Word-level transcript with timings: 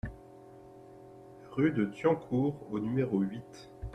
Rue 1.51 1.69
de 1.73 1.85
Thiancourt 1.85 2.65
au 2.71 2.79
numéro 2.79 3.19
huit 3.21 3.69